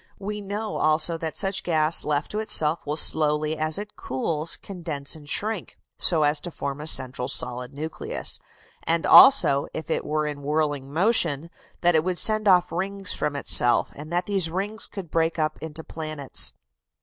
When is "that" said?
1.19-1.37, 11.81-11.93, 14.11-14.25